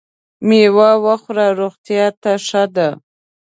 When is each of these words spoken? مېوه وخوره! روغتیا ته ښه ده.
مېوه 0.47 0.91
وخوره! 1.05 1.47
روغتیا 1.59 2.05
ته 2.21 2.31
ښه 2.47 2.63
ده. 2.75 2.89